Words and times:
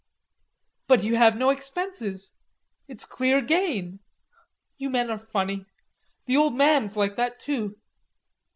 "But 0.87 1.03
you 1.03 1.15
have 1.15 1.37
no 1.37 1.51
expenses.... 1.51 2.33
It's 2.87 3.05
clear 3.05 3.39
gain.... 3.39 3.99
You 4.79 4.89
men 4.89 5.11
are 5.11 5.19
funny. 5.19 5.67
The 6.25 6.37
old 6.37 6.55
man's 6.55 6.97
like 6.97 7.17
that 7.17 7.39
too.... 7.39 7.75